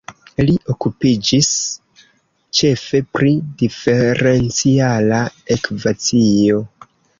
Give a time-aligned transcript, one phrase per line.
[0.45, 1.49] Li okupiĝis
[2.61, 5.23] ĉefe pri Diferenciala
[5.59, 6.61] ekvacio.